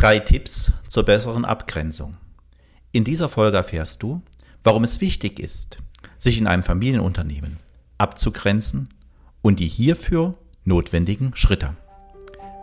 Drei 0.00 0.18
Tipps 0.18 0.72
zur 0.88 1.04
besseren 1.04 1.44
Abgrenzung. 1.44 2.16
In 2.90 3.04
dieser 3.04 3.28
Folge 3.28 3.58
erfährst 3.58 4.02
du, 4.02 4.22
warum 4.64 4.82
es 4.82 5.02
wichtig 5.02 5.38
ist, 5.38 5.76
sich 6.16 6.38
in 6.38 6.46
einem 6.46 6.62
Familienunternehmen 6.62 7.58
abzugrenzen 7.98 8.88
und 9.42 9.60
die 9.60 9.68
hierfür 9.68 10.38
notwendigen 10.64 11.32
Schritte. 11.34 11.76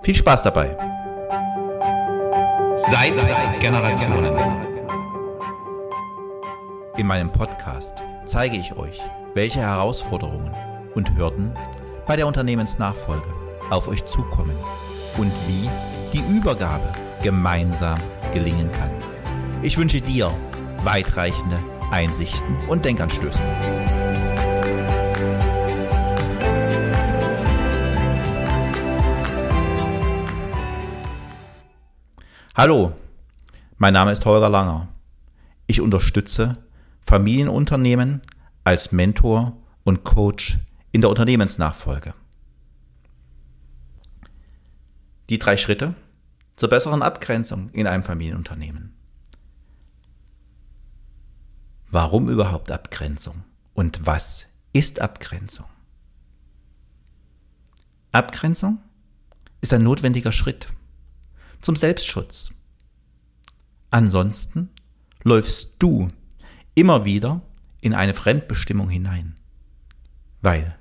Viel 0.02 0.16
Spaß 0.16 0.42
dabei! 0.42 0.76
Seit 2.88 3.14
Generationen. 3.62 4.34
In 6.98 7.06
meinem 7.06 7.32
Podcast 7.32 8.02
zeige 8.26 8.58
ich 8.58 8.74
euch, 8.74 9.00
welche 9.36 9.60
Herausforderungen 9.60 10.56
und 10.96 11.16
Hürden 11.16 11.54
bei 12.08 12.16
der 12.16 12.26
Unternehmensnachfolge 12.26 13.32
auf 13.70 13.88
euch 13.88 14.04
zukommen 14.08 14.58
und 15.20 15.32
wie 15.48 15.70
die 16.14 16.36
Übergabe 16.36 16.92
gemeinsam 17.22 17.98
gelingen 18.34 18.72
kann. 18.72 18.92
Ich 19.62 19.78
wünsche 19.78 20.02
dir 20.02 20.34
weitreichende 20.84 21.60
Einsichten 21.92 22.58
und 22.68 22.86
Denkanstöße. 22.86 23.40
Hallo, 32.56 32.94
mein 33.78 33.94
Name 33.94 34.12
ist 34.12 34.26
Holger 34.26 34.50
Langer. 34.50 34.88
Ich 35.68 35.80
unterstütze 35.80 36.54
Familienunternehmen 37.02 38.22
als 38.64 38.92
Mentor 38.92 39.56
und 39.84 40.04
Coach 40.04 40.58
in 40.92 41.02
der 41.02 41.10
Unternehmensnachfolge. 41.10 42.14
Die 45.30 45.38
drei 45.38 45.56
Schritte 45.56 45.94
zur 46.58 46.70
besseren 46.70 47.04
Abgrenzung 47.04 47.70
in 47.70 47.88
einem 47.88 48.04
Familienunternehmen. 48.04 48.94
Warum 51.90 52.30
überhaupt 52.30 52.70
Abgrenzung? 52.72 53.44
Und 53.74 54.06
was 54.06 54.48
ist 54.74 55.00
Abgrenzung? 55.00 55.68
Abgrenzung 58.12 58.80
ist 59.62 59.72
ein 59.72 59.84
notwendiger 59.84 60.32
Schritt 60.32 60.68
zum 61.62 61.76
Selbstschutz. 61.76 62.52
Ansonsten 63.92 64.70
läufst 65.24 65.76
du 65.80 66.08
immer 66.74 67.06
wieder 67.06 67.42
in 67.82 67.94
eine 67.94 68.14
Fremdbestimmung 68.14 68.90
hinein. 68.90 69.36
Weil, 70.42 70.78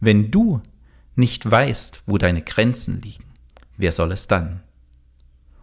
wenn 0.00 0.30
du 0.30 0.60
nicht 1.14 1.48
weißt, 1.48 2.02
wo 2.06 2.18
deine 2.18 2.42
Grenzen 2.42 3.00
liegen, 3.00 3.24
wer 3.76 3.92
soll 3.92 4.12
es 4.12 4.26
dann? 4.26 4.62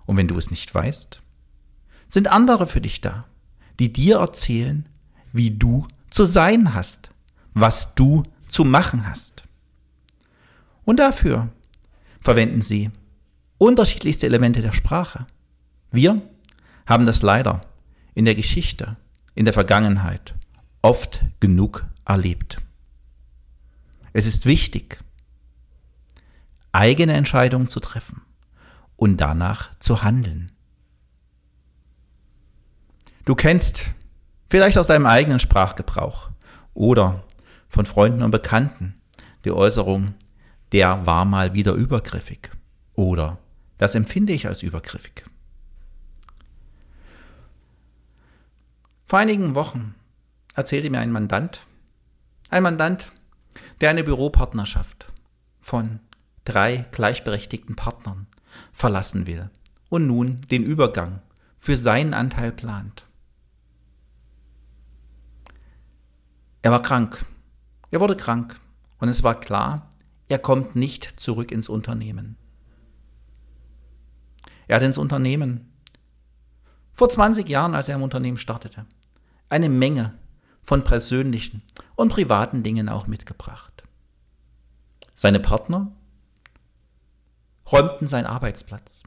Und 0.09 0.17
wenn 0.17 0.27
du 0.27 0.39
es 0.39 0.49
nicht 0.49 0.73
weißt, 0.73 1.21
sind 2.07 2.31
andere 2.31 2.65
für 2.65 2.81
dich 2.81 2.99
da, 2.99 3.25
die 3.77 3.93
dir 3.93 4.17
erzählen, 4.17 4.89
wie 5.31 5.51
du 5.51 5.87
zu 6.09 6.25
sein 6.25 6.73
hast, 6.73 7.11
was 7.53 7.93
du 7.93 8.23
zu 8.47 8.65
machen 8.65 9.07
hast. 9.07 9.43
Und 10.83 10.97
dafür 10.97 11.49
verwenden 12.19 12.63
sie 12.63 12.89
unterschiedlichste 13.59 14.25
Elemente 14.25 14.63
der 14.63 14.71
Sprache. 14.71 15.27
Wir 15.91 16.19
haben 16.87 17.05
das 17.05 17.21
leider 17.21 17.61
in 18.15 18.25
der 18.25 18.33
Geschichte, 18.33 18.97
in 19.35 19.45
der 19.45 19.53
Vergangenheit 19.53 20.33
oft 20.81 21.21
genug 21.39 21.85
erlebt. 22.03 22.57
Es 24.13 24.25
ist 24.25 24.47
wichtig, 24.47 24.97
eigene 26.71 27.13
Entscheidungen 27.13 27.67
zu 27.67 27.79
treffen 27.79 28.23
und 28.99 29.15
danach 29.17 29.71
zu 29.79 30.03
handeln. 30.03 30.51
Du 33.23 33.33
kennst 33.33 33.85
vielleicht 34.49 34.77
aus 34.77 34.87
deinem 34.87 35.05
eigenen 35.05 35.39
Sprachgebrauch 35.39 36.29
oder 36.73 37.23
von 37.69 37.85
Freunden 37.85 38.23
und 38.23 38.31
Bekannten 38.31 38.95
die 39.45 39.51
Äußerung, 39.51 40.15
der 40.73 41.05
war 41.05 41.23
mal 41.23 41.53
wieder 41.53 41.73
übergriffig 41.73 42.51
oder 42.93 43.37
das 43.77 43.95
empfinde 43.95 44.33
ich 44.33 44.47
als 44.47 44.63
übergriffig. 44.63 45.23
Vor 49.05 49.19
einigen 49.19 49.55
Wochen 49.55 49.95
erzählte 50.55 50.89
mir 50.89 50.99
ein 50.99 51.11
Mandant, 51.11 51.61
ein 52.49 52.63
Mandant, 52.63 53.11
der 53.79 53.91
eine 53.91 54.03
Büropartnerschaft 54.03 55.07
von 55.61 56.01
drei 56.43 56.85
gleichberechtigten 56.91 57.77
Partnern 57.77 58.27
verlassen 58.71 59.27
will 59.27 59.49
und 59.89 60.07
nun 60.07 60.41
den 60.51 60.63
Übergang 60.63 61.21
für 61.57 61.77
seinen 61.77 62.13
Anteil 62.13 62.51
plant. 62.51 63.05
Er 66.61 66.71
war 66.71 66.81
krank. 66.81 67.25
Er 67.91 67.99
wurde 67.99 68.15
krank. 68.15 68.59
Und 68.99 69.09
es 69.09 69.23
war 69.23 69.39
klar, 69.39 69.89
er 70.27 70.39
kommt 70.39 70.75
nicht 70.75 71.19
zurück 71.19 71.51
ins 71.51 71.69
Unternehmen. 71.69 72.37
Er 74.67 74.75
hat 74.75 74.83
ins 74.83 74.97
Unternehmen 74.97 75.71
vor 76.93 77.09
20 77.09 77.47
Jahren, 77.47 77.75
als 77.75 77.87
er 77.87 77.95
im 77.95 78.03
Unternehmen 78.03 78.37
startete, 78.37 78.85
eine 79.47 79.69
Menge 79.69 80.13
von 80.61 80.83
persönlichen 80.83 81.63
und 81.95 82.09
privaten 82.09 82.61
Dingen 82.61 82.89
auch 82.89 83.07
mitgebracht. 83.07 83.83
Seine 85.15 85.39
Partner 85.39 85.91
räumten 87.71 88.07
seinen 88.07 88.25
Arbeitsplatz. 88.25 89.03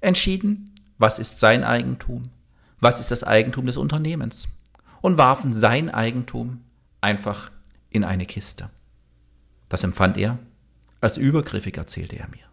Entschieden, 0.00 0.74
was 0.98 1.18
ist 1.18 1.40
sein 1.40 1.64
Eigentum, 1.64 2.24
was 2.78 3.00
ist 3.00 3.10
das 3.10 3.24
Eigentum 3.24 3.66
des 3.66 3.76
Unternehmens 3.76 4.48
und 5.00 5.18
warfen 5.18 5.54
sein 5.54 5.90
Eigentum 5.90 6.64
einfach 7.00 7.50
in 7.90 8.04
eine 8.04 8.26
Kiste. 8.26 8.70
Das 9.68 9.84
empfand 9.84 10.16
er 10.16 10.38
als 11.00 11.16
übergriffig, 11.16 11.76
erzählte 11.76 12.16
er 12.16 12.28
mir. 12.28 12.44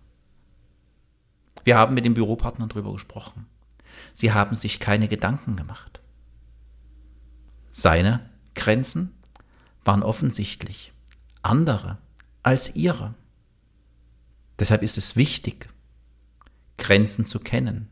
Wir 1.64 1.78
haben 1.78 1.94
mit 1.96 2.06
den 2.06 2.14
Büropartnern 2.14 2.70
darüber 2.70 2.94
gesprochen. 2.94 3.46
Sie 4.14 4.32
haben 4.32 4.56
sich 4.56 4.80
keine 4.80 5.08
Gedanken 5.08 5.58
gemacht. 5.58 6.00
Seine 7.72 8.30
Grenzen 8.56 9.14
waren 9.84 10.04
offensichtlich 10.04 10.94
andere 11.42 11.98
als 12.44 12.76
ihre. 12.76 13.14
Deshalb 14.60 14.84
ist 14.84 14.98
es 14.98 15.16
wichtig, 15.16 15.70
Grenzen 16.78 17.26
zu 17.26 17.40
kennen. 17.40 17.90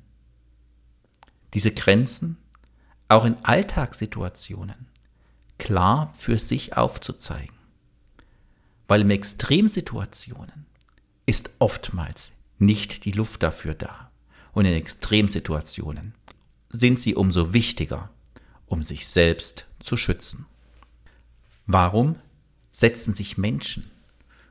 Diese 1.53 1.71
Grenzen 1.71 2.37
auch 3.07 3.25
in 3.25 3.37
Alltagssituationen 3.43 4.87
klar 5.57 6.11
für 6.13 6.37
sich 6.37 6.75
aufzuzeigen. 6.75 7.55
Weil 8.87 9.01
in 9.01 9.11
Extremsituationen 9.11 10.65
ist 11.25 11.51
oftmals 11.59 12.33
nicht 12.59 13.05
die 13.05 13.11
Luft 13.11 13.43
dafür 13.43 13.73
da. 13.73 14.11
Und 14.53 14.65
in 14.65 14.73
Extremsituationen 14.73 16.13
sind 16.69 16.99
sie 16.99 17.15
umso 17.15 17.53
wichtiger, 17.53 18.09
um 18.67 18.83
sich 18.83 19.07
selbst 19.07 19.65
zu 19.79 19.97
schützen. 19.97 20.45
Warum 21.65 22.15
setzen 22.71 23.13
sich 23.13 23.37
Menschen 23.37 23.89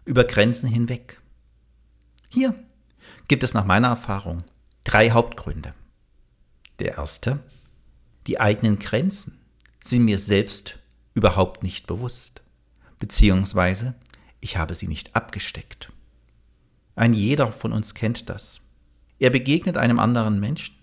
über 0.04 0.24
Grenzen 0.24 0.68
hinweg? 0.68 1.20
Hier 2.34 2.52
gibt 3.28 3.44
es 3.44 3.54
nach 3.54 3.64
meiner 3.64 3.86
Erfahrung 3.86 4.38
drei 4.82 5.12
Hauptgründe. 5.12 5.72
Der 6.80 6.96
erste, 6.96 7.38
die 8.26 8.40
eigenen 8.40 8.80
Grenzen 8.80 9.38
sind 9.78 10.04
mir 10.04 10.18
selbst 10.18 10.80
überhaupt 11.14 11.62
nicht 11.62 11.86
bewusst, 11.86 12.42
beziehungsweise 12.98 13.94
ich 14.40 14.56
habe 14.56 14.74
sie 14.74 14.88
nicht 14.88 15.14
abgesteckt. 15.14 15.92
Ein 16.96 17.14
jeder 17.14 17.52
von 17.52 17.72
uns 17.72 17.94
kennt 17.94 18.28
das. 18.28 18.60
Er 19.20 19.30
begegnet 19.30 19.76
einem 19.76 20.00
anderen 20.00 20.40
Menschen 20.40 20.74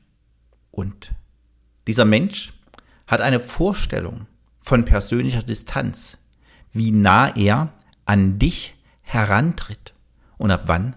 und 0.71 1.12
dieser 1.86 2.06
Mensch 2.06 2.54
hat 3.07 3.19
eine 3.19 3.42
Vorstellung 3.42 4.25
von 4.62 4.86
persönlicher 4.86 5.44
Distanz, 5.44 6.18
wie 6.71 6.92
nah 6.92 7.36
er 7.36 7.74
an 8.06 8.39
dich 8.39 8.74
herantritt 9.01 9.94
und 10.38 10.50
ab 10.50 10.62
wann 10.68 10.95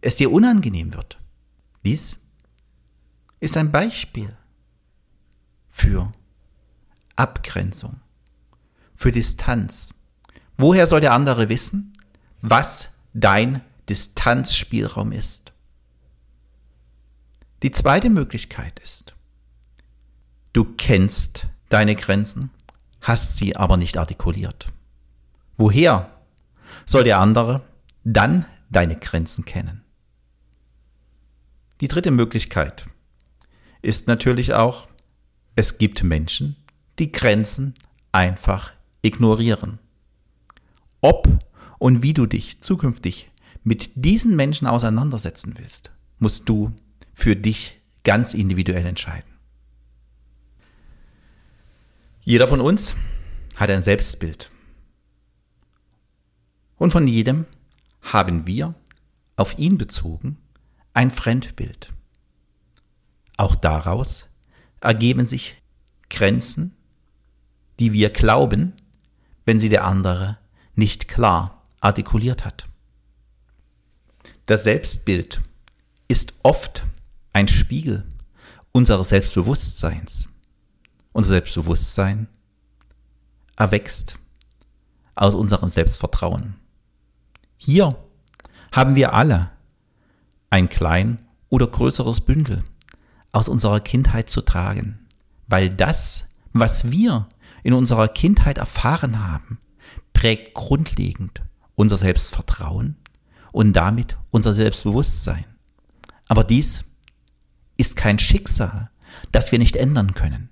es 0.00 0.16
dir 0.16 0.30
unangenehm 0.30 0.94
wird. 0.94 1.18
Dies 1.84 2.16
ist 3.40 3.56
ein 3.56 3.72
Beispiel 3.72 4.36
für 5.70 6.10
Abgrenzung, 7.16 8.00
für 8.94 9.12
Distanz. 9.12 9.94
Woher 10.56 10.86
soll 10.86 11.00
der 11.00 11.12
andere 11.12 11.48
wissen, 11.48 11.92
was 12.40 12.90
dein 13.14 13.62
Distanzspielraum 13.88 15.12
ist? 15.12 15.52
Die 17.62 17.72
zweite 17.72 18.10
Möglichkeit 18.10 18.78
ist, 18.80 19.14
du 20.52 20.64
kennst 20.64 21.48
deine 21.68 21.96
Grenzen, 21.96 22.50
hast 23.00 23.38
sie 23.38 23.56
aber 23.56 23.76
nicht 23.76 23.98
artikuliert. 23.98 24.68
Woher 25.56 26.10
soll 26.86 27.04
der 27.04 27.18
andere 27.18 27.62
dann 28.04 28.46
deine 28.70 28.96
Grenzen 28.96 29.44
kennen? 29.44 29.82
Die 31.80 31.88
dritte 31.88 32.10
Möglichkeit 32.10 32.88
ist 33.82 34.08
natürlich 34.08 34.52
auch, 34.54 34.88
es 35.54 35.78
gibt 35.78 36.02
Menschen, 36.02 36.56
die 36.98 37.12
Grenzen 37.12 37.74
einfach 38.10 38.72
ignorieren. 39.02 39.78
Ob 41.00 41.28
und 41.78 42.02
wie 42.02 42.14
du 42.14 42.26
dich 42.26 42.60
zukünftig 42.60 43.30
mit 43.62 43.90
diesen 43.94 44.34
Menschen 44.34 44.66
auseinandersetzen 44.66 45.54
willst, 45.56 45.92
musst 46.18 46.48
du 46.48 46.72
für 47.12 47.36
dich 47.36 47.80
ganz 48.02 48.34
individuell 48.34 48.86
entscheiden. 48.86 49.30
Jeder 52.22 52.48
von 52.48 52.60
uns 52.60 52.96
hat 53.54 53.70
ein 53.70 53.82
Selbstbild. 53.82 54.50
Und 56.76 56.90
von 56.90 57.06
jedem 57.06 57.46
haben 58.02 58.46
wir 58.46 58.74
auf 59.36 59.58
ihn 59.58 59.78
bezogen 59.78 60.38
ein 60.98 61.12
Fremdbild. 61.12 61.92
Auch 63.36 63.54
daraus 63.54 64.26
ergeben 64.80 65.26
sich 65.26 65.54
Grenzen, 66.10 66.74
die 67.78 67.92
wir 67.92 68.10
glauben, 68.10 68.72
wenn 69.44 69.60
sie 69.60 69.68
der 69.68 69.84
andere 69.84 70.38
nicht 70.74 71.06
klar 71.06 71.62
artikuliert 71.78 72.44
hat. 72.44 72.66
Das 74.46 74.64
Selbstbild 74.64 75.40
ist 76.08 76.34
oft 76.42 76.84
ein 77.32 77.46
Spiegel 77.46 78.04
unseres 78.72 79.10
Selbstbewusstseins. 79.10 80.28
Unser 81.12 81.30
Selbstbewusstsein 81.30 82.26
erwächst 83.54 84.18
aus 85.14 85.36
unserem 85.36 85.68
Selbstvertrauen. 85.68 86.56
Hier 87.56 87.96
haben 88.72 88.96
wir 88.96 89.12
alle 89.12 89.52
ein 90.50 90.68
klein 90.68 91.22
oder 91.48 91.66
größeres 91.66 92.22
Bündel 92.22 92.62
aus 93.32 93.48
unserer 93.48 93.80
Kindheit 93.80 94.30
zu 94.30 94.40
tragen, 94.40 95.06
weil 95.46 95.70
das, 95.70 96.24
was 96.52 96.90
wir 96.90 97.28
in 97.62 97.72
unserer 97.74 98.08
Kindheit 98.08 98.58
erfahren 98.58 99.26
haben, 99.26 99.58
prägt 100.12 100.54
grundlegend 100.54 101.42
unser 101.74 101.96
Selbstvertrauen 101.96 102.96
und 103.52 103.72
damit 103.74 104.16
unser 104.30 104.54
Selbstbewusstsein. 104.54 105.44
Aber 106.28 106.44
dies 106.44 106.84
ist 107.76 107.96
kein 107.96 108.18
Schicksal, 108.18 108.90
das 109.32 109.52
wir 109.52 109.58
nicht 109.58 109.76
ändern 109.76 110.14
können. 110.14 110.50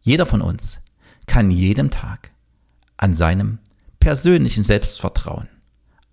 Jeder 0.00 0.26
von 0.26 0.42
uns 0.42 0.80
kann 1.26 1.50
jedem 1.50 1.90
Tag 1.90 2.32
an 2.96 3.14
seinem 3.14 3.58
persönlichen 4.00 4.64
Selbstvertrauen 4.64 5.48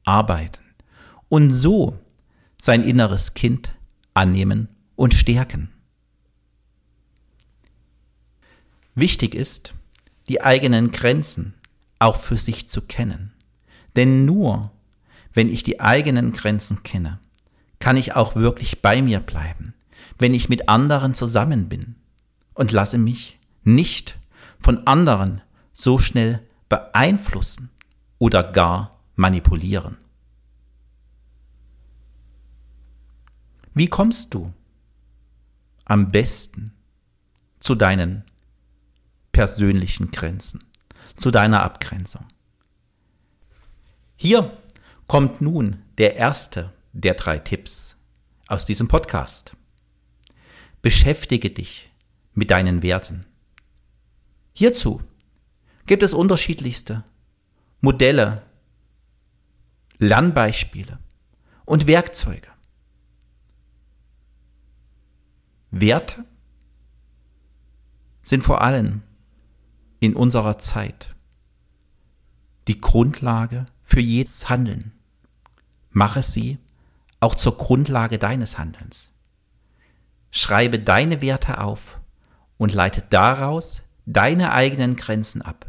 arbeiten 0.03 0.63
und 1.27 1.53
so 1.53 1.99
sein 2.61 2.83
inneres 2.83 3.33
Kind 3.33 3.73
annehmen 4.13 4.69
und 4.95 5.13
stärken. 5.13 5.69
Wichtig 8.93 9.35
ist, 9.35 9.73
die 10.29 10.41
eigenen 10.41 10.91
Grenzen 10.91 11.55
auch 11.99 12.19
für 12.19 12.37
sich 12.37 12.69
zu 12.69 12.81
kennen. 12.81 13.33
Denn 13.95 14.25
nur 14.25 14.71
wenn 15.33 15.49
ich 15.49 15.63
die 15.63 15.79
eigenen 15.79 16.33
Grenzen 16.33 16.83
kenne, 16.83 17.19
kann 17.79 17.97
ich 17.97 18.15
auch 18.15 18.35
wirklich 18.35 18.81
bei 18.81 19.01
mir 19.01 19.19
bleiben, 19.19 19.73
wenn 20.19 20.33
ich 20.33 20.49
mit 20.49 20.69
anderen 20.69 21.15
zusammen 21.15 21.67
bin 21.67 21.95
und 22.53 22.71
lasse 22.71 22.97
mich 22.97 23.39
nicht 23.63 24.19
von 24.59 24.85
anderen 24.85 25.41
so 25.73 25.97
schnell 25.97 26.41
beeinflussen 26.69 27.69
oder 28.19 28.43
gar 28.43 28.91
manipulieren. 29.15 29.97
Wie 33.73 33.88
kommst 33.88 34.33
du 34.33 34.53
am 35.85 36.09
besten 36.09 36.73
zu 37.59 37.75
deinen 37.75 38.25
persönlichen 39.31 40.12
Grenzen, 40.12 40.63
zu 41.15 41.31
deiner 41.31 41.63
Abgrenzung? 41.63 42.25
Hier 44.18 44.57
kommt 45.07 45.41
nun 45.41 45.81
der 45.97 46.18
erste 46.18 46.73
der 46.91 47.13
drei 47.13 47.39
Tipps 47.39 47.95
aus 48.47 48.65
diesem 48.65 48.89
Podcast. 48.89 49.56
Beschäftige 50.81 51.50
dich 51.50 51.91
mit 52.33 52.51
deinen 52.51 52.83
Werten. 52.83 53.25
Hierzu 54.53 55.01
gibt 55.85 56.03
es 56.03 56.13
unterschiedlichste 56.13 57.06
Modelle, 57.79 58.44
Lernbeispiele 59.97 61.00
und 61.63 61.88
Werkzeuge. 61.88 62.50
Werte 65.71 66.25
sind 68.21 68.44
vor 68.44 68.62
allem 68.62 69.03
in 70.01 70.15
unserer 70.15 70.59
Zeit 70.59 71.15
die 72.68 72.81
Grundlage 72.81 73.65
für 73.81 74.01
jedes 74.01 74.50
Handeln. 74.50 74.91
Mache 75.89 76.21
sie 76.21 76.57
auch 77.21 77.35
zur 77.35 77.57
Grundlage 77.57 78.19
deines 78.19 78.57
Handelns. 78.57 79.09
Schreibe 80.29 80.77
deine 80.77 81.21
Werte 81.21 81.62
auf 81.62 82.01
und 82.57 82.74
leite 82.74 83.03
daraus 83.09 83.83
deine 84.06 84.51
eigenen 84.51 84.97
Grenzen 84.97 85.41
ab. 85.41 85.67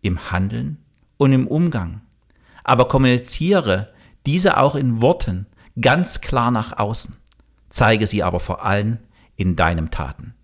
Im 0.00 0.30
Handeln 0.30 0.82
und 1.18 1.32
im 1.32 1.46
Umgang. 1.46 2.00
Aber 2.64 2.88
kommuniziere 2.88 3.92
diese 4.24 4.56
auch 4.56 4.74
in 4.74 5.02
Worten 5.02 5.46
ganz 5.80 6.20
klar 6.20 6.50
nach 6.50 6.78
außen. 6.78 7.16
Zeige 7.72 8.06
sie 8.06 8.22
aber 8.22 8.38
vor 8.38 8.62
allem 8.66 8.98
in 9.34 9.56
deinem 9.56 9.90
Taten. 9.90 10.34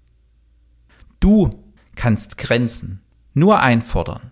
Du 1.20 1.62
kannst 1.94 2.38
Grenzen 2.38 3.02
nur 3.34 3.60
einfordern, 3.60 4.30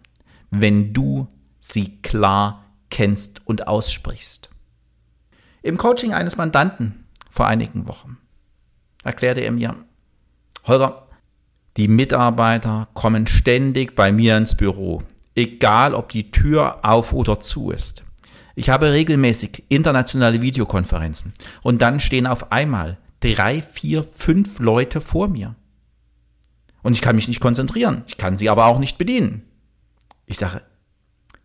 wenn 0.50 0.94
du 0.94 1.28
sie 1.60 2.00
klar 2.00 2.64
kennst 2.88 3.46
und 3.46 3.68
aussprichst. 3.68 4.48
Im 5.60 5.76
Coaching 5.76 6.14
eines 6.14 6.38
Mandanten 6.38 7.04
vor 7.30 7.46
einigen 7.46 7.86
Wochen 7.86 8.16
erklärte 9.04 9.40
er 9.40 9.52
mir, 9.52 9.76
Holger, 10.64 11.06
die 11.76 11.88
Mitarbeiter 11.88 12.88
kommen 12.94 13.26
ständig 13.26 13.94
bei 13.94 14.10
mir 14.10 14.38
ins 14.38 14.56
Büro, 14.56 15.02
egal 15.34 15.92
ob 15.92 16.08
die 16.08 16.30
Tür 16.30 16.82
auf 16.82 17.12
oder 17.12 17.40
zu 17.40 17.70
ist. 17.70 18.05
Ich 18.58 18.70
habe 18.70 18.90
regelmäßig 18.90 19.64
internationale 19.68 20.40
Videokonferenzen 20.40 21.34
und 21.62 21.82
dann 21.82 22.00
stehen 22.00 22.26
auf 22.26 22.50
einmal 22.50 22.96
drei, 23.20 23.60
vier, 23.60 24.02
fünf 24.02 24.58
Leute 24.58 25.02
vor 25.02 25.28
mir. 25.28 25.54
Und 26.82 26.94
ich 26.94 27.02
kann 27.02 27.16
mich 27.16 27.28
nicht 27.28 27.40
konzentrieren. 27.40 28.02
Ich 28.06 28.16
kann 28.16 28.38
sie 28.38 28.48
aber 28.48 28.64
auch 28.64 28.78
nicht 28.78 28.96
bedienen. 28.96 29.42
Ich 30.24 30.38
sage, 30.38 30.62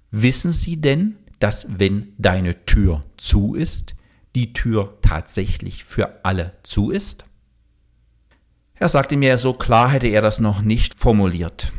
wissen 0.10 0.51
Sie 0.51 0.80
denn, 0.80 1.18
dass 1.39 1.68
wenn 1.80 2.13
deine 2.18 2.65
Tür 2.65 3.01
zu 3.18 3.56
ist, 3.56 3.94
die 4.34 4.53
Tür 4.53 4.98
tatsächlich 5.01 5.84
für 5.84 6.24
alle 6.24 6.53
zu 6.63 6.91
ist? 6.91 7.25
Er 8.75 8.88
sagte 8.88 9.18
mir, 9.18 9.38
so 9.38 9.53
klar 9.53 9.89
hätte 9.89 10.08
er 10.08 10.22
das 10.22 10.39
noch 10.39 10.62
nicht 10.62 10.96
formuliert. 10.96 11.74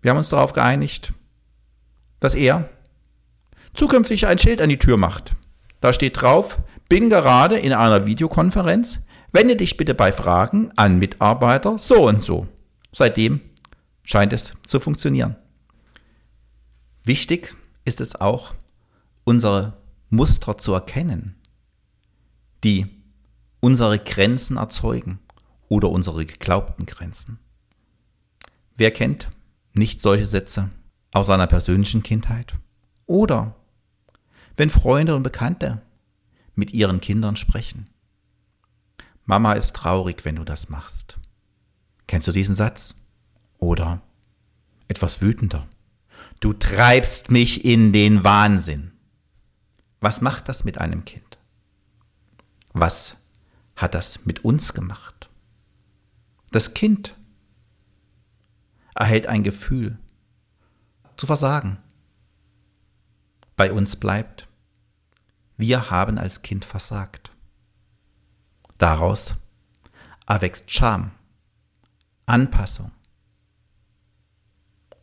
Wir 0.00 0.12
haben 0.12 0.18
uns 0.18 0.28
darauf 0.28 0.52
geeinigt, 0.52 1.12
dass 2.20 2.34
er 2.34 2.68
zukünftig 3.74 4.26
ein 4.26 4.38
Schild 4.38 4.60
an 4.60 4.68
die 4.68 4.78
Tür 4.78 4.96
macht. 4.96 5.34
Da 5.80 5.92
steht 5.92 6.20
drauf, 6.20 6.60
bin 6.88 7.10
gerade 7.10 7.58
in 7.58 7.72
einer 7.72 8.06
Videokonferenz, 8.06 9.00
wende 9.32 9.56
dich 9.56 9.76
bitte 9.76 9.94
bei 9.94 10.12
Fragen 10.12 10.70
an 10.76 10.98
Mitarbeiter 10.98 11.78
so 11.78 12.06
und 12.06 12.22
so. 12.22 12.46
Seitdem 12.92 13.40
scheint 14.04 14.32
es 14.32 14.54
zu 14.64 14.78
funktionieren. 14.78 15.36
Wichtig 17.04 17.56
ist 17.84 18.00
es 18.00 18.20
auch, 18.20 18.54
unsere 19.24 19.78
Muster 20.10 20.58
zu 20.58 20.74
erkennen, 20.74 21.36
die 22.62 22.86
unsere 23.60 23.98
Grenzen 23.98 24.56
erzeugen 24.56 25.18
oder 25.68 25.88
unsere 25.88 26.26
geglaubten 26.26 26.86
Grenzen. 26.86 27.38
Wer 28.76 28.90
kennt 28.90 29.28
nicht 29.72 30.00
solche 30.00 30.26
Sätze 30.26 30.70
aus 31.12 31.26
seiner 31.26 31.46
persönlichen 31.46 32.02
Kindheit? 32.02 32.54
Oder 33.06 33.56
wenn 34.62 34.70
Freunde 34.70 35.16
und 35.16 35.24
Bekannte 35.24 35.82
mit 36.54 36.72
ihren 36.72 37.00
Kindern 37.00 37.34
sprechen. 37.34 37.90
Mama 39.24 39.54
ist 39.54 39.74
traurig, 39.74 40.24
wenn 40.24 40.36
du 40.36 40.44
das 40.44 40.68
machst. 40.68 41.18
Kennst 42.06 42.28
du 42.28 42.32
diesen 42.32 42.54
Satz? 42.54 42.94
Oder 43.58 44.02
etwas 44.86 45.20
wütender. 45.20 45.66
Du 46.38 46.52
treibst 46.52 47.28
mich 47.28 47.64
in 47.64 47.92
den 47.92 48.22
Wahnsinn. 48.22 48.92
Was 50.00 50.20
macht 50.20 50.48
das 50.48 50.62
mit 50.62 50.78
einem 50.78 51.04
Kind? 51.04 51.38
Was 52.72 53.16
hat 53.74 53.94
das 53.94 54.24
mit 54.26 54.44
uns 54.44 54.74
gemacht? 54.74 55.28
Das 56.52 56.72
Kind 56.72 57.16
erhält 58.94 59.26
ein 59.26 59.42
Gefühl 59.42 59.98
zu 61.16 61.26
versagen. 61.26 61.78
Bei 63.56 63.72
uns 63.72 63.96
bleibt, 63.96 64.46
wir 65.62 65.90
haben 65.90 66.18
als 66.18 66.42
Kind 66.42 66.64
versagt. 66.64 67.30
Daraus 68.78 69.36
erwächst 70.26 70.68
Scham, 70.68 71.12
Anpassung, 72.26 72.90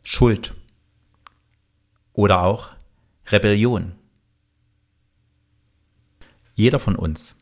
Schuld 0.02 0.54
oder 2.12 2.42
auch 2.42 2.72
Rebellion. 3.28 3.94
Jeder 6.54 6.78
von 6.78 6.94
uns 6.94 7.36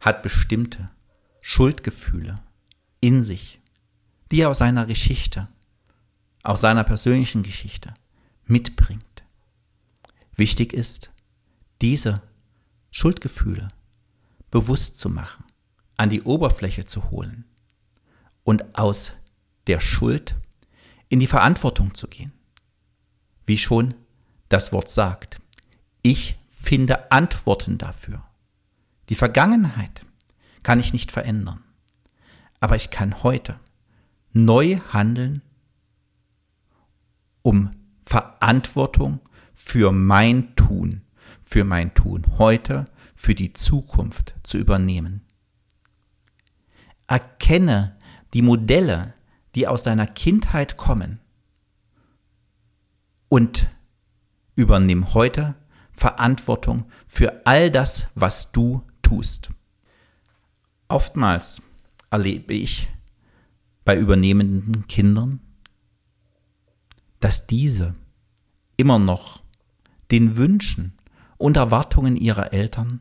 hat 0.00 0.24
bestimmte 0.24 0.90
Schuldgefühle 1.40 2.34
in 3.00 3.22
sich, 3.22 3.60
die 4.32 4.40
er 4.40 4.50
aus 4.50 4.58
seiner 4.58 4.86
Geschichte, 4.86 5.46
aus 6.42 6.60
seiner 6.60 6.82
persönlichen 6.82 7.44
Geschichte 7.44 7.94
mitbringt. 8.46 9.22
Wichtig 10.34 10.72
ist, 10.72 11.12
diese 11.80 12.20
Schuldgefühle 12.94 13.66
bewusst 14.52 15.00
zu 15.00 15.08
machen, 15.08 15.44
an 15.96 16.10
die 16.10 16.22
Oberfläche 16.22 16.86
zu 16.86 17.10
holen 17.10 17.44
und 18.44 18.78
aus 18.78 19.14
der 19.66 19.80
Schuld 19.80 20.36
in 21.08 21.18
die 21.18 21.26
Verantwortung 21.26 21.94
zu 21.94 22.06
gehen. 22.06 22.32
Wie 23.46 23.58
schon 23.58 23.94
das 24.48 24.72
Wort 24.72 24.88
sagt, 24.88 25.38
ich 26.02 26.38
finde 26.52 27.10
Antworten 27.10 27.78
dafür. 27.78 28.22
Die 29.08 29.16
Vergangenheit 29.16 30.06
kann 30.62 30.78
ich 30.78 30.92
nicht 30.92 31.10
verändern, 31.10 31.64
aber 32.60 32.76
ich 32.76 32.90
kann 32.90 33.24
heute 33.24 33.58
neu 34.32 34.78
handeln, 34.92 35.42
um 37.42 37.72
Verantwortung 38.06 39.18
für 39.52 39.90
mein 39.90 40.54
Tun, 40.54 41.02
für 41.44 41.64
mein 41.64 41.94
Tun 41.94 42.24
heute, 42.38 42.86
für 43.14 43.34
die 43.34 43.52
Zukunft 43.52 44.34
zu 44.42 44.58
übernehmen. 44.58 45.22
Erkenne 47.06 47.96
die 48.32 48.42
Modelle, 48.42 49.14
die 49.54 49.68
aus 49.68 49.84
deiner 49.84 50.06
Kindheit 50.06 50.76
kommen 50.76 51.20
und 53.28 53.68
übernimm 54.56 55.14
heute 55.14 55.54
Verantwortung 55.92 56.86
für 57.06 57.46
all 57.46 57.70
das, 57.70 58.08
was 58.14 58.50
du 58.50 58.82
tust. 59.02 59.50
Oftmals 60.88 61.62
erlebe 62.10 62.54
ich 62.54 62.88
bei 63.84 63.96
übernehmenden 63.96 64.86
Kindern, 64.88 65.40
dass 67.20 67.46
diese 67.46 67.94
immer 68.76 68.98
noch 68.98 69.42
den 70.10 70.36
Wünschen 70.36 70.93
und 71.44 71.58
Erwartungen 71.58 72.16
ihrer 72.16 72.54
Eltern 72.54 73.00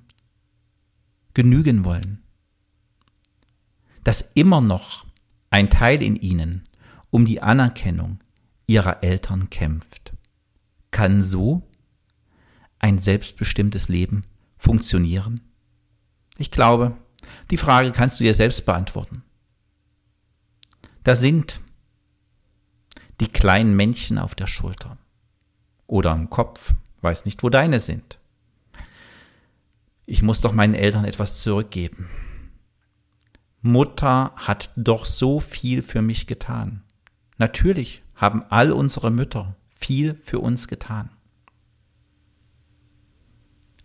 genügen 1.33 1.85
wollen. 1.85 2.21
Dass 4.03 4.19
immer 4.33 4.59
noch 4.59 5.05
ein 5.49 5.69
Teil 5.69 6.03
in 6.03 6.17
ihnen 6.17 6.61
um 7.09 7.25
die 7.25 7.41
Anerkennung 7.41 8.21
ihrer 8.67 9.01
Eltern 9.01 9.49
kämpft. 9.49 10.11
Kann 10.91 11.21
so 11.21 11.65
ein 12.79 12.99
selbstbestimmtes 12.99 13.87
Leben 13.87 14.23
funktionieren? 14.57 15.39
Ich 16.37 16.51
glaube, 16.51 16.97
die 17.49 17.55
Frage 17.55 17.93
kannst 17.93 18.19
du 18.19 18.25
dir 18.25 18.35
selbst 18.35 18.65
beantworten. 18.65 19.23
Da 21.05 21.15
sind 21.15 21.61
die 23.21 23.29
kleinen 23.29 23.73
Männchen 23.77 24.17
auf 24.17 24.35
der 24.35 24.47
Schulter 24.47 24.97
oder 25.87 26.11
am 26.11 26.29
Kopf, 26.29 26.73
weiß 26.99 27.23
nicht, 27.23 27.41
wo 27.41 27.49
deine 27.49 27.79
sind. 27.79 28.19
Ich 30.05 30.21
muss 30.21 30.41
doch 30.41 30.53
meinen 30.53 30.73
Eltern 30.73 31.05
etwas 31.05 31.41
zurückgeben. 31.41 32.09
Mutter 33.61 34.33
hat 34.35 34.71
doch 34.75 35.05
so 35.05 35.39
viel 35.39 35.81
für 35.81 36.01
mich 36.01 36.27
getan. 36.27 36.83
Natürlich 37.37 38.03
haben 38.15 38.43
all 38.49 38.71
unsere 38.71 39.09
Mütter 39.09 39.55
viel 39.69 40.15
für 40.15 40.39
uns 40.39 40.67
getan. 40.67 41.09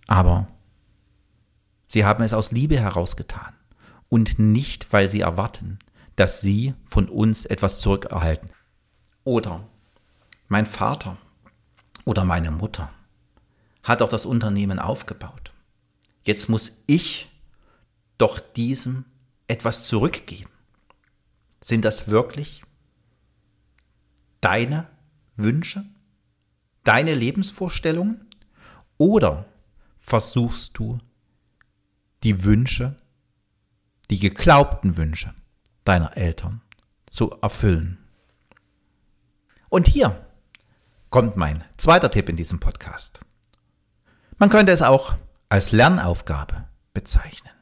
Aber 0.08 0.48
sie 1.86 2.04
haben 2.04 2.24
es 2.24 2.32
aus 2.32 2.50
Liebe 2.50 2.80
herausgetan 2.80 3.54
und 4.08 4.38
nicht, 4.38 4.92
weil 4.92 5.08
sie 5.08 5.20
erwarten, 5.20 5.78
dass 6.16 6.40
sie 6.40 6.74
von 6.84 7.08
uns 7.08 7.44
etwas 7.44 7.78
zurückerhalten. 7.78 8.50
Oder 9.22 9.68
mein 10.48 10.66
Vater 10.66 11.16
oder 12.04 12.24
meine 12.24 12.50
Mutter 12.50 12.90
hat 13.84 14.02
auch 14.02 14.08
das 14.08 14.26
Unternehmen 14.26 14.78
aufgebaut. 14.78 15.52
Jetzt 16.28 16.50
muss 16.50 16.82
ich 16.86 17.30
doch 18.18 18.38
diesem 18.38 19.06
etwas 19.46 19.84
zurückgeben. 19.84 20.50
Sind 21.62 21.86
das 21.86 22.08
wirklich 22.08 22.64
deine 24.42 24.86
Wünsche, 25.36 25.86
deine 26.84 27.14
Lebensvorstellungen? 27.14 28.28
Oder 28.98 29.46
versuchst 29.96 30.76
du 30.76 30.98
die 32.22 32.44
Wünsche, 32.44 32.94
die 34.10 34.18
geglaubten 34.18 34.98
Wünsche 34.98 35.34
deiner 35.86 36.14
Eltern 36.14 36.60
zu 37.08 37.30
erfüllen? 37.40 37.96
Und 39.70 39.88
hier 39.88 40.26
kommt 41.08 41.38
mein 41.38 41.64
zweiter 41.78 42.10
Tipp 42.10 42.28
in 42.28 42.36
diesem 42.36 42.60
Podcast. 42.60 43.18
Man 44.36 44.50
könnte 44.50 44.72
es 44.72 44.82
auch 44.82 45.16
als 45.48 45.72
Lernaufgabe 45.72 46.66
bezeichnen. 46.92 47.52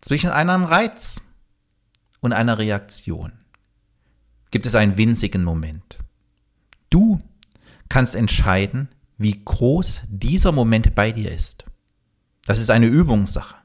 Zwischen 0.00 0.30
einem 0.30 0.64
Reiz 0.64 1.20
und 2.20 2.32
einer 2.32 2.58
Reaktion 2.58 3.32
gibt 4.50 4.66
es 4.66 4.74
einen 4.74 4.96
winzigen 4.96 5.44
Moment. 5.44 5.98
Du 6.90 7.18
kannst 7.88 8.14
entscheiden, 8.14 8.88
wie 9.16 9.42
groß 9.44 10.02
dieser 10.08 10.52
Moment 10.52 10.94
bei 10.94 11.12
dir 11.12 11.32
ist. 11.32 11.64
Das 12.44 12.58
ist 12.58 12.70
eine 12.70 12.86
Übungssache. 12.86 13.56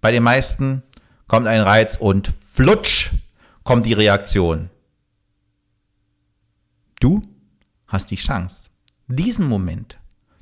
Bei 0.00 0.12
den 0.12 0.22
meisten 0.22 0.82
kommt 1.26 1.46
ein 1.46 1.60
Reiz 1.60 1.96
und 1.96 2.28
flutsch 2.28 3.12
kommt 3.64 3.86
die 3.86 3.94
Reaktion. 3.94 4.68
Du 7.00 7.22
hast 7.88 8.10
die 8.10 8.16
Chance, 8.16 8.70
diesen 9.08 9.48
Moment 9.48 9.98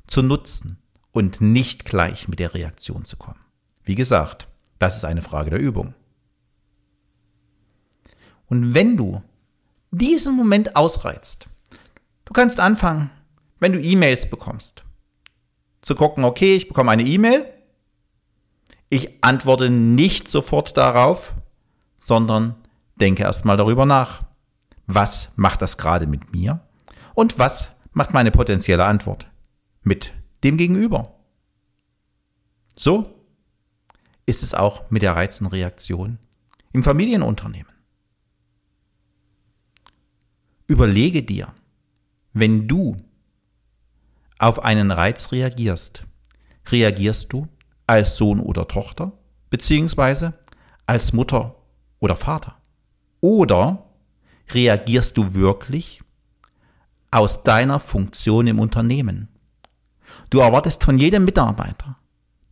zu 0.07 0.21
nutzen 0.21 0.77
und 1.11 1.41
nicht 1.41 1.85
gleich 1.85 2.27
mit 2.27 2.39
der 2.39 2.53
Reaktion 2.53 3.05
zu 3.05 3.17
kommen. 3.17 3.39
Wie 3.83 3.95
gesagt, 3.95 4.47
das 4.79 4.97
ist 4.97 5.05
eine 5.05 5.21
Frage 5.21 5.51
der 5.51 5.59
Übung. 5.59 5.93
Und 8.47 8.73
wenn 8.73 8.97
du 8.97 9.23
diesen 9.91 10.35
Moment 10.35 10.75
ausreizt, 10.75 11.47
du 12.25 12.33
kannst 12.33 12.59
anfangen, 12.59 13.09
wenn 13.59 13.73
du 13.73 13.81
E-Mails 13.81 14.29
bekommst, 14.29 14.83
zu 15.81 15.95
gucken, 15.95 16.23
okay, 16.23 16.55
ich 16.55 16.67
bekomme 16.67 16.91
eine 16.91 17.03
E-Mail, 17.03 17.45
ich 18.89 19.23
antworte 19.23 19.69
nicht 19.69 20.27
sofort 20.27 20.77
darauf, 20.77 21.33
sondern 21.99 22.55
denke 22.95 23.23
erstmal 23.23 23.57
darüber 23.57 23.85
nach. 23.85 24.23
Was 24.87 25.29
macht 25.35 25.61
das 25.61 25.77
gerade 25.77 26.07
mit 26.07 26.31
mir? 26.31 26.59
Und 27.13 27.39
was 27.39 27.71
macht 27.95 28.13
meine 28.13 28.29
potenzielle 28.29 28.85
Antwort 28.85 29.31
mit 29.81 30.13
dem 30.43 30.57
Gegenüber? 30.57 31.15
So 32.75 33.23
ist 34.25 34.43
es 34.43 34.53
auch 34.53 34.91
mit 34.91 35.01
der 35.01 35.15
reizenden 35.15 35.51
Reaktion 35.51 36.19
im 36.73 36.83
Familienunternehmen. 36.83 37.71
Überlege 40.67 41.23
dir, 41.23 41.53
wenn 42.33 42.67
du 42.67 42.97
auf 44.39 44.63
einen 44.63 44.91
Reiz 44.91 45.31
reagierst, 45.31 46.03
reagierst 46.67 47.31
du 47.31 47.47
als 47.87 48.17
Sohn 48.17 48.41
oder 48.41 48.67
Tochter, 48.67 49.13
beziehungsweise 49.49 50.33
als 50.85 51.13
Mutter 51.13 51.55
oder 51.99 52.17
Vater? 52.17 52.57
Oder 53.21 53.89
reagierst 54.49 55.15
du 55.15 55.33
wirklich 55.33 56.01
aus 57.11 57.43
deiner 57.43 57.79
Funktion 57.79 58.47
im 58.47 58.59
Unternehmen? 58.59 59.29
Du 60.29 60.39
erwartest 60.39 60.83
von 60.83 60.97
jedem 60.97 61.25
Mitarbeiter, 61.25 61.95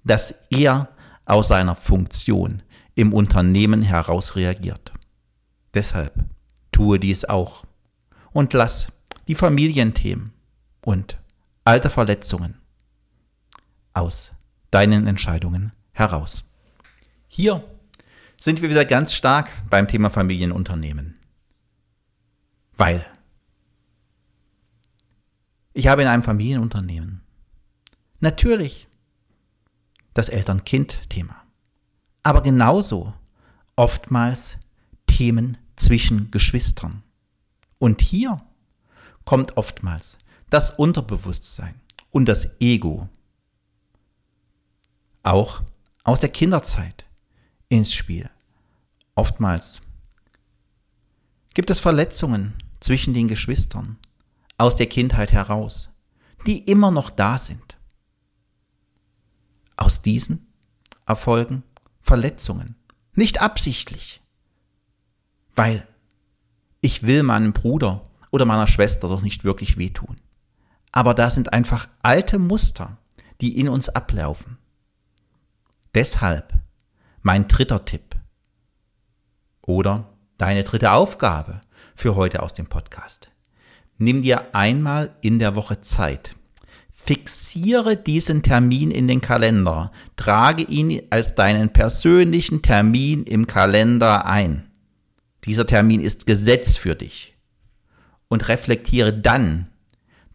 dass 0.04 0.36
er 0.50 0.90
aus 1.26 1.48
seiner 1.48 1.76
Funktion 1.76 2.62
im 2.96 3.14
Unternehmen 3.14 3.82
heraus 3.82 4.36
reagiert. 4.36 4.94
Deshalb 5.74 6.14
tue 6.72 7.00
dies 7.00 7.26
auch 7.26 7.64
und 8.32 8.54
lass 8.54 8.88
die 9.28 9.36
Familienthemen 9.36 10.32
und 10.82 11.18
alte 11.64 11.90
Verletzungen 11.90 12.58
aus 13.94 14.32
deinen 14.72 15.08
Entscheidungen 15.08 15.72
heraus. 15.92 16.44
Hier 17.28 17.64
sind 18.40 18.62
wir 18.62 18.70
wieder 18.70 18.86
ganz 18.86 19.14
stark 19.14 19.50
beim 19.70 19.88
Thema 19.88 20.10
Familienunternehmen. 20.10 21.18
Weil 22.76 23.06
ich 25.74 25.88
habe 25.88 26.04
in 26.04 26.08
einem 26.08 26.24
Familienunternehmen 26.24 27.22
natürlich 28.20 28.88
das 30.14 30.30
Eltern-Kind-Thema. 30.30 31.36
Aber 32.22 32.42
genauso 32.42 33.14
oftmals 33.76 34.58
Themen 35.08 35.58
zwischen 35.76 36.32
Geschwistern. 36.32 37.04
Und 37.80 38.02
hier 38.02 38.42
kommt 39.26 39.58
oftmals 39.58 40.18
das 40.50 40.70
Unterbewusstsein 40.70 41.82
und 42.12 42.26
das 42.28 42.50
Ego 42.62 43.10
auch 45.24 45.64
aus 46.04 46.20
der 46.20 46.30
Kinderzeit 46.30 47.06
ins 47.70 47.94
Spiel. 47.94 48.30
Oftmals 49.16 49.82
gibt 51.54 51.70
es 51.70 51.80
Verletzungen 51.80 52.54
zwischen 52.80 53.14
den 53.14 53.28
Geschwistern 53.28 53.98
aus 54.58 54.76
der 54.76 54.88
Kindheit 54.88 55.32
heraus, 55.32 55.90
die 56.46 56.60
immer 56.60 56.92
noch 56.92 57.10
da 57.10 57.38
sind. 57.38 57.78
Aus 59.76 60.02
diesen 60.02 60.54
erfolgen 61.06 61.64
Verletzungen, 62.02 62.76
nicht 63.14 63.42
absichtlich, 63.42 64.22
weil 65.56 65.88
ich 66.82 67.04
will 67.04 67.24
meinem 67.24 67.54
Bruder 67.54 68.04
oder 68.32 68.46
meiner 68.46 68.68
Schwester 68.68 69.08
doch 69.08 69.22
nicht 69.22 69.44
wirklich 69.44 69.78
wehtun. 69.78 70.16
Aber 70.92 71.14
da 71.14 71.30
sind 71.30 71.54
einfach 71.54 71.88
alte 72.02 72.40
Muster, 72.40 72.98
die 73.42 73.60
in 73.60 73.70
uns 73.70 73.90
ablaufen. 73.90 74.58
Deshalb 75.96 76.54
mein 77.22 77.48
dritter 77.48 77.86
Tipp 77.86 78.16
oder 79.62 80.14
deine 80.38 80.64
dritte 80.64 80.92
Aufgabe 80.92 81.62
für 81.96 82.16
heute 82.16 82.44
aus 82.44 82.54
dem 82.54 82.68
Podcast. 82.68 83.33
Nimm 84.04 84.22
dir 84.22 84.54
einmal 84.54 85.16
in 85.22 85.40
der 85.40 85.56
Woche 85.56 85.80
Zeit. 85.80 86.36
Fixiere 86.92 87.96
diesen 87.96 88.44
Termin 88.44 88.92
in 88.92 89.08
den 89.08 89.22
Kalender. 89.22 89.94
Trage 90.18 90.64
ihn 90.64 91.04
als 91.10 91.36
deinen 91.36 91.72
persönlichen 91.72 92.62
Termin 92.62 93.24
im 93.24 93.48
Kalender 93.48 94.26
ein. 94.26 94.68
Dieser 95.46 95.66
Termin 95.66 96.02
ist 96.02 96.26
Gesetz 96.26 96.76
für 96.76 96.96
dich. 96.96 97.38
Und 98.28 98.50
reflektiere 98.50 99.14
dann 99.14 99.70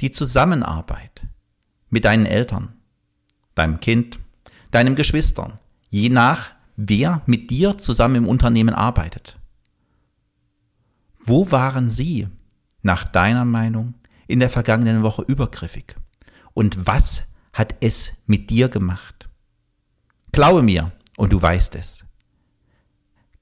die 0.01 0.13
Zusammenarbeit 0.13 1.27
mit 1.91 2.07
deinen 2.07 2.25
Eltern, 2.25 2.73
deinem 3.55 3.81
Kind, 3.81 4.19
deinem 4.71 4.95
Geschwistern, 4.95 5.61
je 5.91 6.09
nach 6.09 6.53
wer 6.77 7.21
mit 7.27 7.51
dir 7.51 7.77
zusammen 7.77 8.15
im 8.17 8.29
Unternehmen 8.29 8.73
arbeitet. 8.73 9.39
Wo 11.21 11.51
waren 11.51 11.91
sie, 11.91 12.29
nach 12.83 13.05
deiner 13.05 13.45
Meinung, 13.45 13.95
in 14.27 14.41
der 14.41 14.51
vergangenen 14.51 15.03
Woche 15.03 15.23
übergriffig? 15.23 15.97
Und 16.55 16.87
was 16.87 17.25
hat 17.53 17.75
es 17.81 18.13
mit 18.27 18.51
dir 18.51 18.69
gemacht? 18.69 19.29
Glaube 20.33 20.63
mir, 20.63 20.93
und 21.17 21.33
du 21.33 21.41
weißt 21.41 21.75
es, 21.77 22.05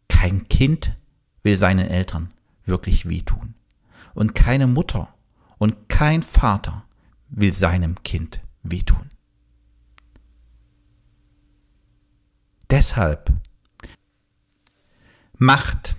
kein 0.09 0.49
Kind 0.49 0.95
will 1.43 1.57
seinen 1.57 1.89
Eltern 1.89 2.29
wirklich 2.65 3.09
wehtun. 3.09 3.55
Und 4.15 4.35
keine 4.35 4.67
Mutter 4.67 5.15
und 5.59 5.89
kein 5.89 6.23
Vater 6.23 6.85
will 7.29 7.53
seinem 7.53 8.03
Kind 8.03 8.41
wehtun. 8.63 9.09
Deshalb 12.71 13.33
macht 15.39 15.97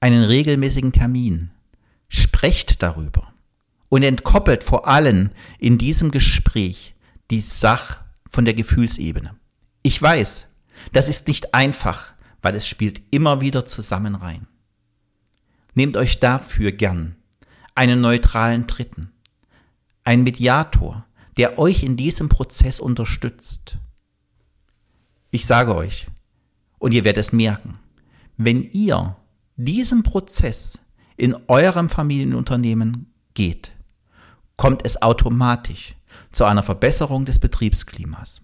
einen 0.00 0.24
regelmäßigen 0.24 0.92
Termin, 0.92 1.50
sprecht 2.08 2.82
darüber 2.82 3.32
und 3.88 4.02
entkoppelt 4.02 4.64
vor 4.64 4.88
allem 4.88 5.30
in 5.58 5.78
diesem 5.78 6.10
Gespräch 6.10 6.94
die 7.30 7.40
Sach 7.40 8.00
von 8.28 8.44
der 8.44 8.54
Gefühlsebene. 8.54 9.36
Ich 9.82 10.00
weiß, 10.00 10.46
das 10.92 11.08
ist 11.08 11.28
nicht 11.28 11.54
einfach, 11.54 12.14
weil 12.42 12.54
es 12.54 12.66
spielt 12.66 13.02
immer 13.10 13.40
wieder 13.40 13.66
zusammen 13.66 14.14
rein. 14.14 14.46
Nehmt 15.74 15.96
euch 15.96 16.20
dafür 16.20 16.72
gern 16.72 17.16
einen 17.74 18.00
neutralen 18.00 18.66
Dritten, 18.66 19.12
einen 20.04 20.22
Mediator, 20.22 21.06
der 21.36 21.58
euch 21.58 21.82
in 21.82 21.96
diesem 21.96 22.28
Prozess 22.28 22.78
unterstützt. 22.78 23.78
Ich 25.30 25.46
sage 25.46 25.74
euch, 25.74 26.06
und 26.78 26.92
ihr 26.92 27.04
werdet 27.04 27.24
es 27.24 27.32
merken, 27.32 27.78
wenn 28.36 28.62
ihr 28.62 29.16
diesen 29.56 30.02
Prozess 30.02 30.78
in 31.16 31.36
eurem 31.48 31.88
Familienunternehmen 31.88 33.12
geht, 33.34 33.72
kommt 34.56 34.84
es 34.84 35.00
automatisch 35.02 35.94
zu 36.32 36.44
einer 36.44 36.62
Verbesserung 36.62 37.24
des 37.24 37.38
Betriebsklimas 37.38 38.40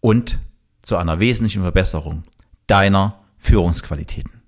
und 0.00 0.38
zu 0.82 0.96
einer 0.96 1.20
wesentlichen 1.20 1.62
Verbesserung 1.62 2.22
deiner 2.66 3.18
Führungsqualitäten. 3.38 4.42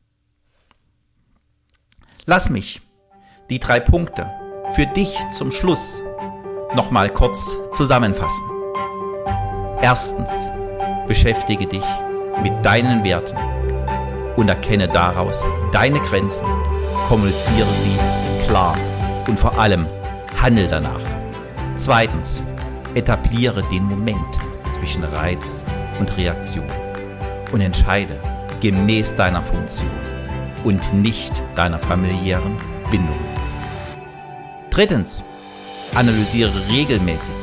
Lass 2.27 2.51
mich 2.51 2.81
die 3.51 3.61
drei 3.61 3.81
Punkte 3.81 4.31
für 4.71 4.87
dich 4.87 5.17
zum 5.37 5.53
Schluss 5.53 5.99
nochmal 6.75 7.11
kurz 7.11 7.57
zusammenfassen. 7.73 8.49
Erstens, 9.83 10.33
beschäftige 11.07 11.67
dich 11.67 11.85
mit 12.43 12.65
deinen 12.65 13.05
Werten 13.05 13.37
und 14.37 14.49
erkenne 14.49 14.89
daraus 14.89 15.45
deine 15.73 16.01
Grenzen, 16.01 16.47
kommuniziere 17.09 17.73
sie 17.75 18.47
klar 18.47 18.77
und 19.29 19.39
vor 19.39 19.59
allem 19.59 19.87
handel 20.41 20.67
danach. 20.69 21.01
Zweitens, 21.77 22.43
etabliere 22.95 23.63
den 23.71 23.85
Moment 23.85 24.39
zwischen 24.73 25.05
Reiz 25.05 25.63
und 25.99 26.17
Reaktion 26.17 26.67
und 27.53 27.61
entscheide 27.61 28.19
gemäß 28.61 29.17
deiner 29.17 29.43
Funktion 29.43 29.91
und 30.65 30.93
nicht 30.95 31.43
deiner 31.55 31.79
familiären 31.79 32.57
Bindung. 32.91 33.19
Drittens, 34.71 35.23
analysiere 35.95 36.53
regelmäßig, 36.71 37.35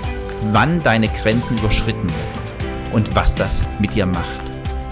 wann 0.52 0.82
deine 0.84 1.08
Grenzen 1.08 1.58
überschritten 1.58 2.10
werden 2.10 2.94
und 2.94 3.16
was 3.16 3.36
das 3.36 3.64
mit 3.80 3.94
dir 3.96 4.06
macht. 4.06 4.44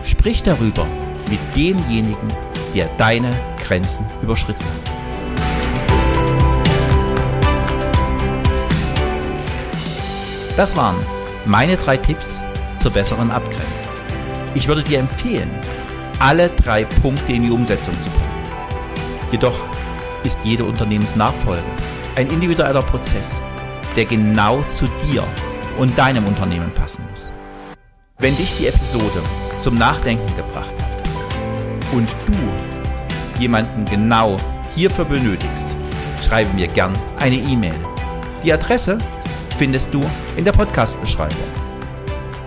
Sprich 0.03 0.43
darüber 0.43 0.85
mit 1.29 1.39
demjenigen, 1.55 2.27
der 2.73 2.87
deine 2.97 3.31
Grenzen 3.69 4.03
überschritten. 4.23 4.65
Das 10.57 10.75
waren 10.75 10.97
meine 11.45 11.77
drei 11.77 11.95
Tipps 11.97 12.39
zur 12.79 12.91
besseren 12.91 13.29
Abgrenzung. 13.29 13.87
Ich 14.55 14.67
würde 14.67 14.81
dir 14.81 14.97
empfehlen, 14.99 15.51
alle 16.19 16.49
drei 16.49 16.83
Punkte 16.83 17.31
in 17.31 17.43
die 17.43 17.51
Umsetzung 17.51 17.93
zu 17.99 18.09
bringen. 18.09 19.31
Jedoch 19.31 19.59
ist 20.23 20.39
jede 20.43 20.65
Unternehmensnachfolge 20.65 21.63
ein 22.15 22.27
individueller 22.27 22.81
Prozess, 22.81 23.29
der 23.95 24.05
genau 24.05 24.63
zu 24.63 24.87
dir 25.05 25.23
und 25.77 25.95
deinem 25.95 26.25
Unternehmen 26.25 26.71
passen 26.71 27.05
muss. 27.11 27.31
Wenn 28.17 28.35
dich 28.35 28.55
die 28.57 28.67
Episode 28.67 29.21
zum 29.61 29.75
Nachdenken 29.75 30.35
gebracht 30.35 30.73
hat 30.81 31.93
und 31.93 32.09
du 32.25 32.68
jemanden 33.39 33.85
genau 33.85 34.37
hierfür 34.75 35.05
benötigst, 35.05 35.67
schreibe 36.27 36.53
mir 36.53 36.67
gern 36.67 36.97
eine 37.19 37.35
E-Mail. 37.35 37.75
Die 38.43 38.53
Adresse 38.53 38.97
findest 39.57 39.93
du 39.93 40.01
in 40.37 40.45
der 40.45 40.51
Podcast-Beschreibung. 40.51 41.37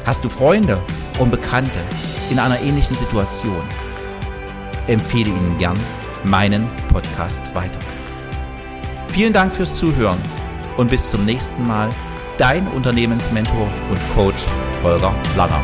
Hast 0.04 0.24
du 0.24 0.28
Freunde 0.28 0.80
und 1.18 1.30
Bekannte 1.30 1.78
in 2.30 2.38
einer 2.38 2.60
ähnlichen 2.60 2.96
Situation? 2.96 3.62
Empfehle 4.86 5.30
ihnen 5.30 5.58
gern 5.58 5.78
meinen 6.24 6.68
Podcast 6.92 7.42
weiter. 7.54 7.78
Vielen 9.08 9.32
Dank 9.32 9.52
fürs 9.52 9.76
Zuhören 9.76 10.18
und 10.76 10.90
bis 10.90 11.10
zum 11.10 11.24
nächsten 11.24 11.66
Mal. 11.66 11.88
Dein 12.38 12.66
Unternehmensmentor 12.68 13.68
und 13.88 14.00
Coach 14.14 14.46
Holger 14.82 15.14
Langer. 15.36 15.62